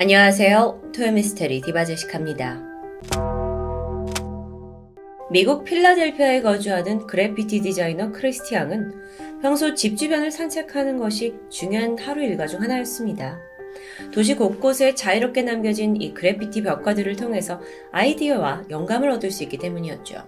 [0.00, 0.92] 안녕하세요.
[0.94, 2.62] 토요미스테리 디바제식합니다.
[5.32, 8.92] 미국 필라델피아에 거주하는 그래피티 디자이너 크리스티앙은
[9.42, 13.40] 평소 집 주변을 산책하는 것이 중요한 하루 일과 중 하나였습니다.
[14.12, 17.60] 도시 곳곳에 자유롭게 남겨진 이 그래피티 벽화들을 통해서
[17.90, 20.22] 아이디어와 영감을 얻을 수 있기 때문이었죠.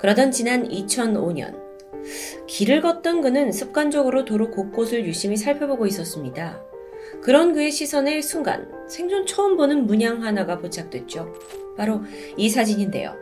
[0.00, 1.60] 그러던 지난 2005년,
[2.46, 6.72] 길을 걷던 그는 습관적으로 도로 곳곳을 유심히 살펴보고 있었습니다.
[7.22, 11.32] 그런 그의 시선에 순간 생전 처음 보는 문양 하나가 포착됐죠.
[11.76, 12.02] 바로
[12.36, 13.14] 이 사진인데요.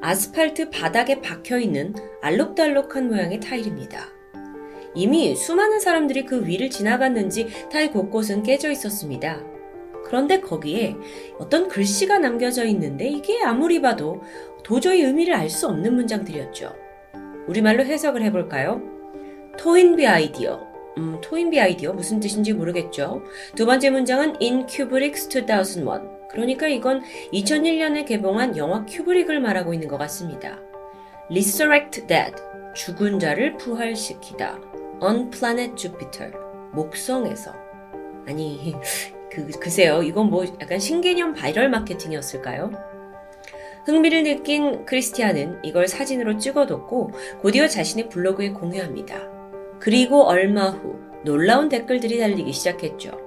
[0.00, 4.08] 아스팔트 바닥에 박혀 있는 알록달록한 모양의 타일입니다.
[4.94, 9.42] 이미 수많은 사람들이 그 위를 지나갔는지 타일 곳곳은 깨져 있었습니다.
[10.04, 10.94] 그런데 거기에
[11.38, 14.22] 어떤 글씨가 남겨져 있는데 이게 아무리 봐도
[14.62, 16.74] 도저히 의미를 알 수 없는 문장들이었죠.
[17.48, 18.82] 우리말로 해석을 해볼까요?
[19.58, 23.22] 토인비 아이디어, 음, 토인비 아이디어 무슨 뜻인지 모르겠죠.
[23.56, 26.14] 두 번째 문장은 In Kubrick's 2001.
[26.30, 27.02] 그러니까 이건
[27.32, 30.58] 2001년에 개봉한 영화 큐브릭을 말하고 있는 것 같습니다.
[31.30, 32.34] Resurrect Dead.
[32.74, 34.60] 죽은 자를 부활시키다.
[35.00, 36.32] On Planet Jupiter.
[36.72, 37.52] 목성에서.
[38.26, 38.74] 아니,
[39.30, 40.02] 그, 글쎄요.
[40.02, 42.70] 이건 뭐 약간 신개념 바이럴 마케팅이었을까요?
[43.84, 47.10] 흥미를 느낀 크리스티안은 이걸 사진으로 찍어뒀고
[47.42, 49.33] 곧이어 자신의 블로그에 공유합니다.
[49.84, 53.20] 그리고 얼마 후 놀라운 댓글들이 달리기 시작했죠.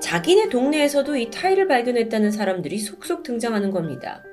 [0.00, 4.24] 자기네 동네에서도 이 타일을 발견했다는 사람들이 속속 등장하는 겁니다.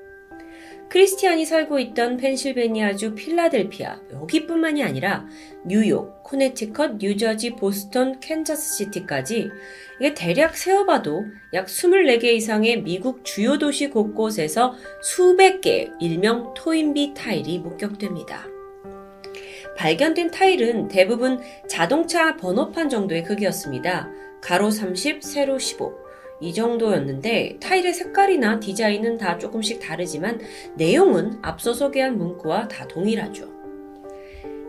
[0.90, 5.28] 크리스티안이 살고 있던 펜실베니아주 필라델피아, 여기뿐만이 아니라
[5.66, 9.50] 뉴욕, 코네티컷, 뉴저지, 보스턴, 캔자스시티까지
[10.00, 17.60] 이게 대략 세어봐도 약 24개 이상의 미국 주요 도시 곳곳에서 수백 개 일명 토인비 타일이
[17.60, 18.53] 목격됩니다.
[19.78, 24.10] 발견된 타일은 대부분 자동차 번호판 정도의 크기였습니다.
[24.42, 26.04] 가로 30, 세로 15.
[26.42, 30.42] 이 정도였는데 타일의 색깔이나 디자인은 다 조금씩 다르지만
[30.76, 33.50] 내용은 앞서 소개한 문구와 다 동일하죠.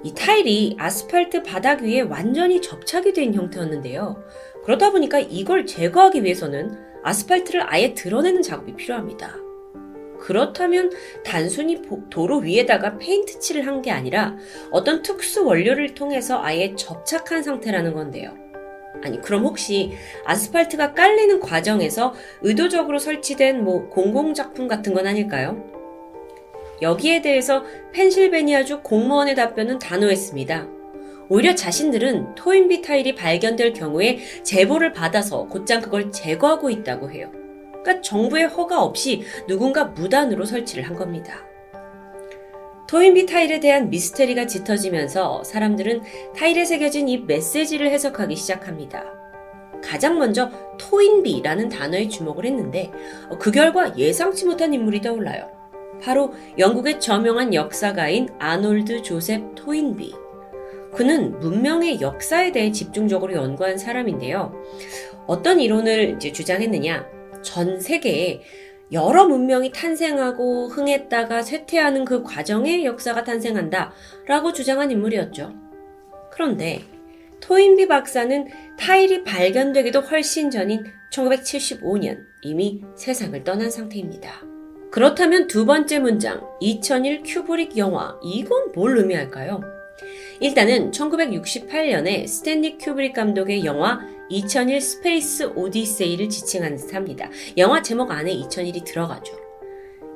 [0.05, 4.23] 이 타일이 아스팔트 바닥 위에 완전히 접착이 된 형태였는데요.
[4.65, 9.35] 그러다 보니까 이걸 제거하기 위해서는 아스팔트를 아예 드러내는 작업이 필요합니다.
[10.25, 10.91] 그렇다면
[11.23, 14.37] 단순히 도로 위에다가 페인트 칠을 한 게 아니라
[14.71, 18.33] 어떤 특수 원료를 통해서 아예 접착한 상태라는 건데요.
[19.03, 19.93] 아니, 그럼 혹시
[20.25, 25.63] 아스팔트가 깔리는 과정에서 의도적으로 설치된 뭐 공공작품 같은 건 아닐까요?
[26.81, 30.69] 여기에 대해서 펜실베니아주 공무원의 답변은 단호했습니다.
[31.29, 37.31] 오히려 자신들은 토인비 타일이 발견될 경우에 제보를 받아서 곧장 그걸 제거하고 있다고 해요.
[37.85, 41.45] 그러니까 정부의 허가 없이 누군가 무단으로 설치를 한 겁니다.
[42.89, 46.03] 토인비 타일에 대한 미스테리가 짙어지면서 사람들은
[46.37, 49.05] 타일에 새겨진 이 메시지를 해석하기 시작합니다.
[49.83, 52.91] 가장 먼저 토인비라는 단어에 주목을 했는데
[53.39, 55.51] 그 결과 예상치 못한 인물이 떠올라요.
[56.03, 60.15] 바로 영국의 저명한 역사가인 아놀드 조셉 토인비.
[60.95, 64.55] 그는 문명의 역사에 대해 집중적으로 연구한 사람인데요.
[65.27, 67.14] 어떤 이론을 이제 주장했느냐?
[67.45, 68.43] 전 세계에
[68.93, 73.93] 여러 문명이 탄생하고 흥했다가 쇠퇴하는 그 과정의 역사가 탄생한다
[74.27, 75.55] 라고 주장한 인물이었죠.
[76.33, 76.83] 그런데
[77.41, 84.43] 토인비 박사는 타일이 발견되기도 훨씬 전인 1975년 이미 세상을 떠난 상태입니다.
[84.91, 89.74] 그렇다면 두 번째 문장, 2001 큐브릭 영화, 이건 뭘 의미할까요?
[90.45, 97.31] 일단은 1968년에 스탠리 큐브릭 감독의 영화 2001 스페이스 오디세이를 지칭한 듯합니다.
[97.57, 99.35] 영화 제목 안에 2001이 들어가죠.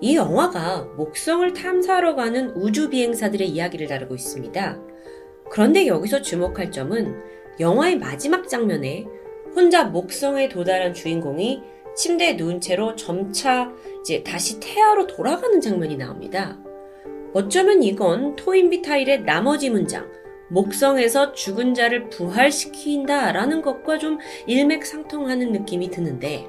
[0.02, 4.78] 이 영화가 목성을 탐사하러 가는 우주 비행사들의 이야기를 다루고 있습니다.
[5.50, 7.16] 그런데 여기서 주목할 점은
[7.58, 9.06] 영화의 마지막 장면에
[9.56, 11.62] 혼자 목성에 도달한 주인공이
[11.96, 13.72] 침대에 누운 채로 점차
[14.02, 16.58] 이제 다시 태아로 돌아가는 장면이 나옵니다.
[17.38, 20.10] 어쩌면 이건 토인비 타일의 나머지 문장,
[20.48, 24.18] 목성에서 죽은 자를 부활시킨다 라는 것과 좀
[24.48, 26.46] 일맥상통하는 느낌이 드는데,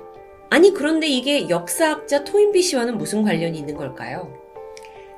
[0.49, 4.35] 아니, 그런데 이게 역사학자 토인비 씨와는 무슨 관련이 있는 걸까요?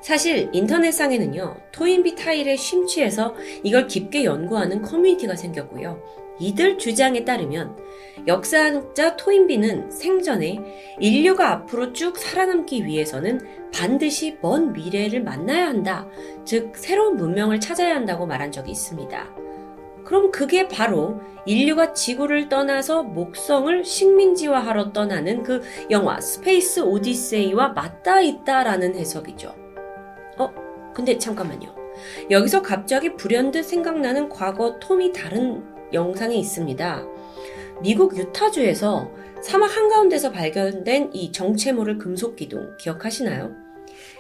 [0.01, 3.33] 사실 인터넷상에는요, 토인비 타일에 심취해서
[3.63, 6.03] 이걸 깊게 연구하는 커뮤니티가 생겼고요.
[6.41, 7.77] 이들 주장에 따르면
[8.25, 10.59] 역사학자 토인비는 생전에
[10.99, 13.39] 인류가 앞으로 쭉 살아남기 위해서는
[13.71, 16.07] 반드시 먼 미래를 만나야 한다.
[16.43, 19.35] 즉, 새로운 문명을 찾아야 한다고 말한 적이 있습니다.
[20.03, 28.95] 그럼 그게 바로 인류가 지구를 떠나서 목성을 식민지화하러 떠나는 그 영화 스페이스 오디세이와 맞닿아 있다라는
[28.95, 29.55] 해석이죠.
[30.38, 30.49] 어,
[30.93, 31.81] 근데 잠깐만요.
[32.29, 37.05] 여기서 갑자기 불현듯 생각나는 과거 토미 다룬 영상이 있습니다.
[37.81, 39.11] 미국 유타주에서
[39.41, 43.55] 사막 한가운데서 발견된 이 정체모를 금속 기둥 기억하시나요?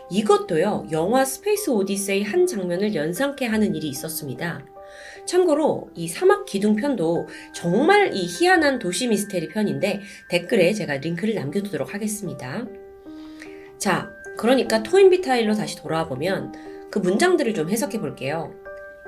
[0.09, 4.65] 이것도요, 영화 스페이스 오디세이 한 장면을 연상케 하는 일이 있었습니다.
[5.25, 11.93] 참고로 이 사막 기둥 편도 정말 이 희한한 도시 미스테리 편인데 댓글에 제가 링크를 남겨두도록
[11.93, 12.65] 하겠습니다.
[13.77, 16.53] 자, 그러니까 토인비 타일로 다시 돌아와 보면
[16.89, 18.53] 그 문장들을 좀 해석해 볼게요.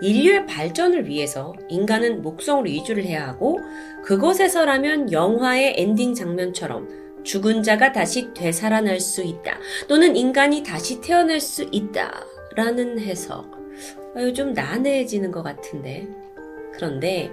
[0.03, 3.59] 인류의 발전을 위해서 인간은 목성으로 이주를 해야 하고
[4.03, 9.57] 그곳에서라면 영화의 엔딩 장면처럼 죽은 자가 다시 되살아날 수 있다.
[9.87, 12.25] 또는 인간이 다시 태어날 수 있다.
[12.55, 13.49] 라는 해석.
[14.13, 16.05] 아유, 좀 난해해지는 것 같은데.
[16.73, 17.31] 그런데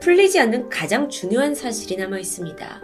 [0.00, 2.82] 풀리지 않는 가장 중요한 사실이 남아 있습니다.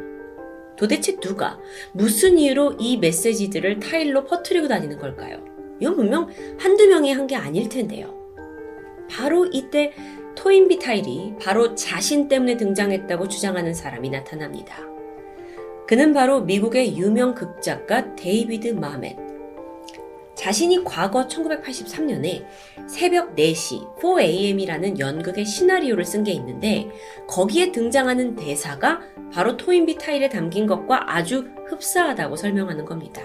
[0.76, 1.58] 도대체 누가
[1.92, 5.42] 무슨 이유로 이 메시지들을 타일로 퍼뜨리고 다니는 걸까요?
[5.80, 6.28] 이건 분명
[6.58, 8.23] 한두 명이 한 게 아닐 텐데요.
[9.10, 9.92] 바로 이때
[10.34, 14.76] 토인비 타일이 바로 자신 때문에 등장했다고 주장하는 사람이 나타납니다.
[15.86, 19.16] 그는 바로 미국의 유명 극작가 데이비드 마멧.
[20.34, 22.44] 자신이 과거 1983년에
[22.88, 26.88] 새벽 4시 4am이라는 연극의 시나리오를 쓴 게 있는데
[27.28, 29.00] 거기에 등장하는 대사가
[29.32, 33.22] 바로 토인비 타일에 담긴 것과 아주 흡사하다고 설명하는 겁니다.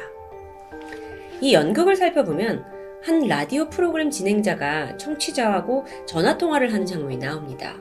[1.41, 7.75] 이 연극을 살펴보면 한 라디오 프로그램 진행자가 청취자하고 전화 통화를 하는 장면이 나옵니다.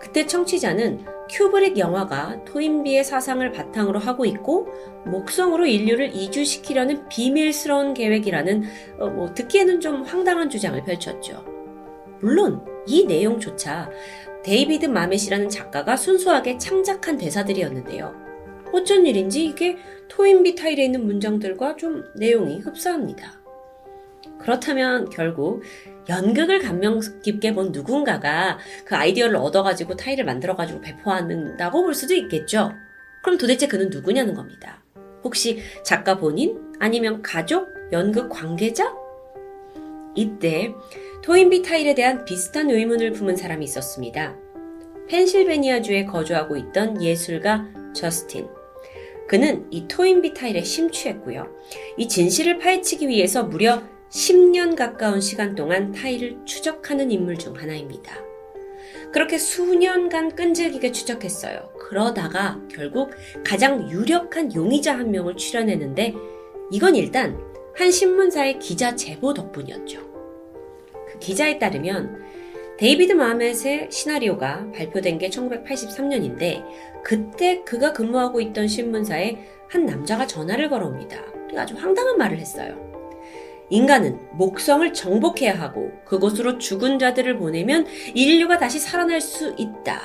[0.00, 4.68] 그때 청취자는 큐브릭 영화가 토인비의 사상을 바탕으로 하고 있고
[5.06, 8.62] 목성으로 인류를 이주시키려는 비밀스러운 계획이라는
[8.98, 11.44] 어, 뭐 듣기에는 좀 황당한 주장을 펼쳤죠.
[12.20, 13.90] 물론 이 내용조차
[14.44, 18.14] 데이비드 마멧이라는 작가가 순수하게 창작한 대사들이었는데요.
[18.72, 19.78] 어쩐 일인지 이게
[20.08, 23.43] 토인비 타일에 있는 문장들과 좀 내용이 흡사합니다.
[24.44, 25.62] 그렇다면 결국
[26.08, 32.72] 연극을 감명 깊게 본 누군가가 그 아이디어를 얻어가지고 타일을 만들어가지고 배포한다고 볼 수도 있겠죠.
[33.22, 34.84] 그럼 도대체 그는 누구냐는 겁니다.
[35.22, 36.60] 혹시 작가 본인?
[36.78, 37.68] 아니면 가족?
[37.90, 38.94] 연극 관계자?
[40.14, 40.74] 이때
[41.22, 44.36] 토인비 타일에 대한 비슷한 의문을 품은 사람이 있었습니다.
[45.08, 48.46] 펜실베니아주에 거주하고 있던 예술가 저스틴.
[49.26, 51.48] 그는 이 토인비 타일에 심취했고요.
[51.96, 53.82] 이 진실을 파헤치기 위해서 무려
[54.14, 58.22] 10년 가까운 시간 동안 타일을 추적하는 인물 중 하나입니다.
[59.12, 61.72] 그렇게 수년간 끈질기게 추적했어요.
[61.80, 63.10] 그러다가 결국
[63.44, 66.14] 가장 유력한 용의자 한 명을 출연했는데
[66.70, 67.36] 이건 일단
[67.74, 70.00] 한 신문사의 기자 제보 덕분이었죠.
[71.08, 72.22] 그 기자에 따르면
[72.78, 76.64] 데이비드 마멧의 시나리오가 발표된 게 1983년인데
[77.02, 79.38] 그때 그가 근무하고 있던 신문사에
[79.68, 81.20] 한 남자가 전화를 걸어옵니다.
[81.56, 82.93] 아주 황당한 말을 했어요.
[83.70, 90.00] 인간은 목성을 정복해야 하고 그곳으로 죽은 자들을 보내면 인류가 다시 살아날 수 있다.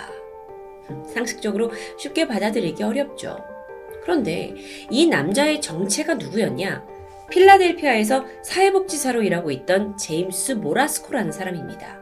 [1.13, 3.37] 상식적으로 쉽게 받아들이기 어렵죠.
[4.01, 4.55] 그런데
[4.89, 6.83] 이 남자의 정체가 누구였냐?
[7.29, 11.99] 필라델피아에서 사회복지사로 일하고 있던 제임스 모라스코라는 사람입니다.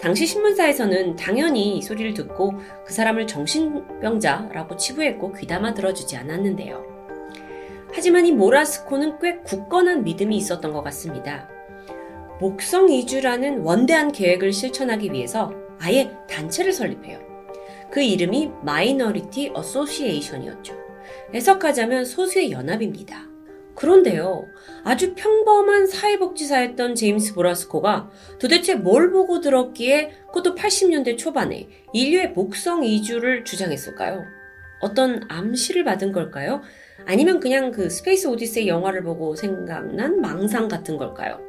[0.00, 2.54] 당시 신문사에서는 당연히 이 소리를 듣고
[2.86, 6.89] 그 사람을 정신병자라고 치부했고 귀담아 들어주지 않았는데요.
[7.92, 11.48] 하지만 이 모라스코는 꽤 굳건한 믿음이 있었던 것 같습니다.
[12.40, 17.18] 목성 이주라는 원대한 계획을 실천하기 위해서 아예 단체를 설립해요.
[17.90, 20.74] 그 이름이 Minority Association이었죠.
[21.34, 23.30] 해석하자면 소수의 연합입니다.
[23.74, 24.46] 그런데요,
[24.84, 33.44] 아주 평범한 사회복지사였던 제임스 모라스코가 도대체 뭘 보고 들었기에 그것도 80년대 초반에 인류의 목성 이주를
[33.44, 34.22] 주장했을까요?
[34.80, 36.62] 어떤 암시를 받은 걸까요?
[37.06, 41.40] 아니면 그냥 그 스페이스 오디세이 영화를 보고 생각난 망상 같은 걸까요?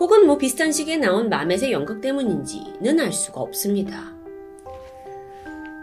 [0.00, 4.14] 혹은 뭐 비슷한 시기에 나온 마멧의 연극 때문인지는 알 수가 없습니다.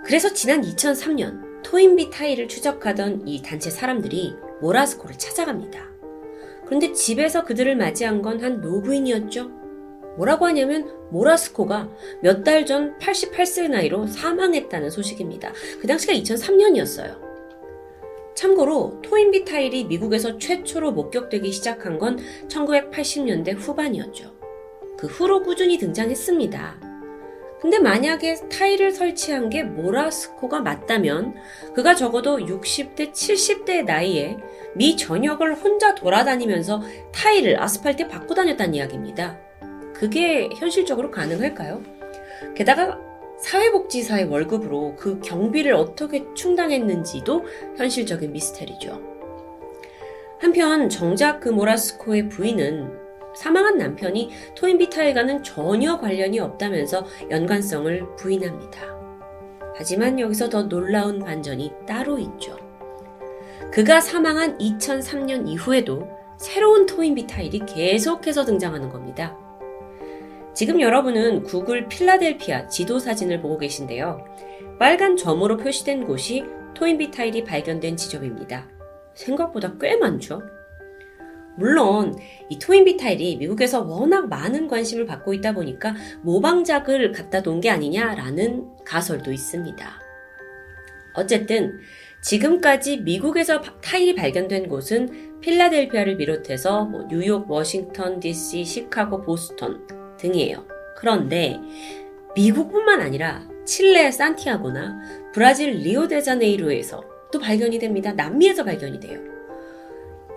[0.05, 5.83] 그래서 지난 2003년 토인비 타일을 추적하던 이 단체 사람들이 모라스코를 찾아갑니다.
[6.65, 9.49] 그런데 집에서 그들을 맞이한 건 한 노부인이었죠.
[10.17, 11.89] 뭐라고 하냐면 모라스코가
[12.21, 15.51] 몇 달 전 88세의 나이로 사망했다는 소식입니다.
[15.81, 17.24] 그 당시가 2003년이었어요.
[18.35, 24.35] 참고로 토인비 타일이 미국에서 최초로 목격되기 시작한 건 1980년대 후반이었죠.
[24.97, 26.95] 그 후로 꾸준히 등장했습니다.
[27.61, 31.35] 근데 만약에 타일을 설치한 게 모라스코가 맞다면
[31.73, 34.37] 그가 적어도 60대, 70대 나이에
[34.75, 39.39] 미 전역을 혼자 돌아다니면서 타일을 아스팔트에 바꿔 다녔다는 이야기입니다.
[39.93, 41.81] 그게 현실적으로 가능할까요?
[42.55, 42.99] 게다가
[43.45, 47.45] 사회복지사의 월급으로 그 경비를 어떻게 충당했는지도
[47.77, 48.99] 현실적인 미스테리죠.
[50.39, 58.81] 한편 정작 그 모라스코의 부인은 사망한 남편이 토인비타일과는 전혀 관련이 없다면서 연관성을 부인합니다.
[59.75, 62.57] 하지만 여기서 더 놀라운 반전이 따로 있죠.
[63.71, 69.37] 그가 사망한 2003년 이후에도 새로운 토인비 타일이 계속해서 등장하는 겁니다.
[70.55, 74.25] 지금 여러분은 구글 필라델피아 지도 사진을 보고 계신데요.
[74.79, 78.69] 빨간 점으로 표시된 곳이 토인비 타일이 발견된 지점입니다.
[79.13, 80.43] 생각보다 꽤 많죠?
[81.57, 82.17] 물론
[82.49, 88.65] 이 토인비 타일이 미국에서 워낙 많은 관심을 받고 있다 보니까 모방작을 갖다 놓은 게 아니냐라는
[88.85, 89.85] 가설도 있습니다.
[91.15, 91.79] 어쨌든
[92.21, 100.65] 지금까지 미국에서 타일이 발견된 곳은 필라델피아를 비롯해서 뭐 뉴욕, 워싱턴, DC, 시카고, 보스턴 등이에요.
[100.95, 101.59] 그런데
[102.35, 108.13] 미국뿐만 아니라 칠레 산티아고나 브라질 리오데자네이루에서 또 발견이 됩니다.
[108.13, 109.19] 남미에서 발견이 돼요.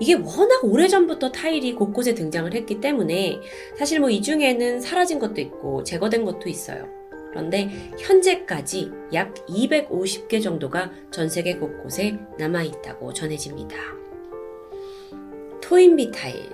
[0.00, 3.40] 이게 워낙 오래전부터 타일이 곳곳에 등장을 했기 때문에
[3.76, 6.88] 사실 뭐 이 중에는 사라진 것도 있고 제거된 것도 있어요.
[7.30, 7.68] 그런데
[7.98, 13.76] 현재까지 약 250개 정도가 전 세계 곳곳에 남아 있다고 전해집니다.
[15.60, 16.48] 토인비 타일.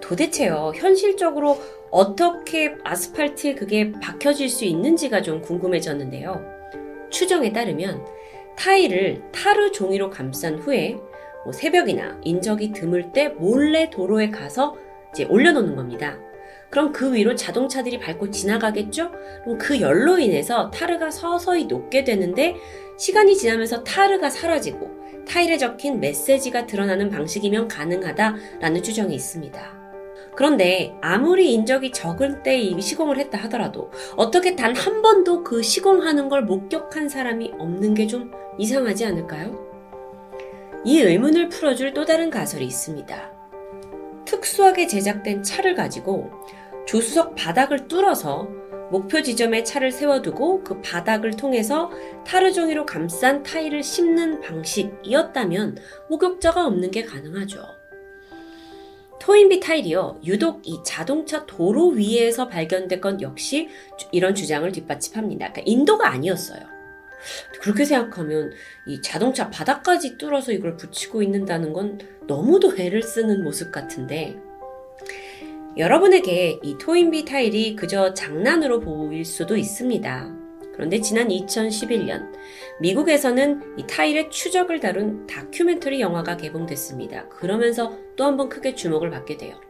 [0.00, 1.56] 도대체요, 현실적으로
[1.90, 6.44] 어떻게 아스팔트에 그게 박혀질 수 있는지가 좀 궁금해졌는데요.
[7.10, 8.04] 추정에 따르면
[8.56, 10.96] 타일을 타르 종이로 감싼 후에
[11.44, 14.76] 뭐 새벽이나 인적이 드물 때 몰래 도로에 가서
[15.12, 16.18] 이제 올려놓는 겁니다.
[16.68, 19.10] 그럼 그 위로 자동차들이 밟고 지나가겠죠?
[19.42, 22.54] 그럼 그 열로 인해서 타르가 서서히 녹게 되는데
[22.96, 24.88] 시간이 지나면서 타르가 사라지고
[25.26, 29.79] 타일에 적힌 메시지가 드러나는 방식이면 가능하다라는 추정이 있습니다.
[30.36, 36.42] 그런데 아무리 인적이 적을 때이 시공을 했다 하더라도 어떻게 단 한 번도 그 시공하는 걸
[36.42, 39.58] 목격한 사람이 없는 게 좀 이상하지 않을까요?
[40.84, 43.30] 이 의문을 풀어줄 또 다른 가설이 있습니다.
[44.24, 46.30] 특수하게 제작된 차를 가지고
[46.86, 48.48] 조수석 바닥을 뚫어서
[48.90, 51.90] 목표 지점에 차를 세워두고 그 바닥을 통해서
[52.26, 55.76] 타르 종이로 감싼 타일을 씹는 방식이었다면
[56.08, 57.62] 목격자가 없는 게 가능하죠.
[59.20, 60.20] 토인비 타일이요.
[60.24, 63.68] 유독 이 자동차 도로 위에서 발견된 건 역시
[64.12, 65.52] 이런 주장을 뒷받침합니다.
[65.52, 66.60] 그러니까 인도가 아니었어요.
[67.60, 68.52] 그렇게 생각하면
[68.86, 74.38] 이 자동차 바닥까지 뚫어서 이걸 붙이고 있는다는 건 너무도 애를 쓰는 모습 같은데
[75.76, 80.39] 여러분에게 이 토인비 타일이 그저 장난으로 보일 수도 있습니다.
[80.80, 82.32] 그런데 지난 2011년
[82.80, 87.28] 미국에서는 이 타일의 추적을 다룬 다큐멘터리 영화가 개봉됐습니다.
[87.28, 89.60] 그러면서 또 한 번 크게 주목을 받게 돼요.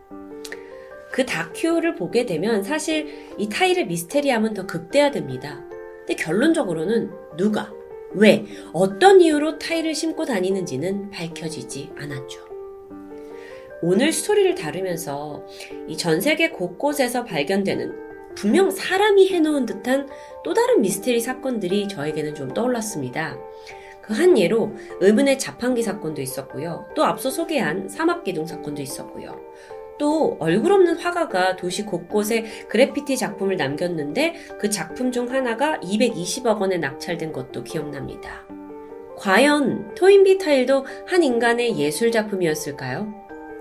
[1.10, 5.64] 그 다큐를 보게 되면 사실 이 타일의 미스테리함은 더 극대화됩니다.
[6.06, 7.72] 근데 결론적으로는 누가,
[8.12, 12.38] 왜, 어떤 이유로 타일을 심고 다니는지는 밝혀지지 않았죠.
[13.82, 15.44] 오늘 스토리를 다루면서
[15.88, 20.08] 이 전 세계 곳곳에서 발견되는 분명 사람이 해놓은 듯한
[20.44, 23.36] 또 다른 미스테리 사건들이 저에게는 좀 떠올랐습니다.
[24.02, 26.88] 그 한 예로 의문의 자판기 사건도 있었고요.
[26.96, 29.40] 또 앞서 소개한 사막기둥 사건도 있었고요.
[30.00, 36.78] 또 얼굴 없는 화가가 도시 곳곳에 그래피티 작품을 남겼는데 그 작품 중 하나가 220억 원에
[36.78, 38.46] 낙찰된 것도 기억납니다.
[39.16, 43.14] 과연 토인비 타일도 한 인간의 예술 작품이었을까요?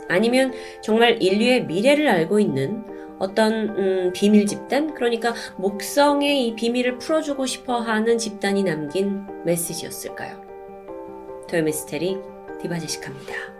[0.07, 2.83] 아니면 정말 인류의 미래를 알고 있는
[3.19, 10.41] 어떤 음, 비밀 집단 그러니까 목성의 이 비밀을 풀어주고 싶어하는 집단이 남긴 메시지였을까요?
[11.49, 12.17] 토요미스테리
[12.61, 13.58] 디바제식합니다.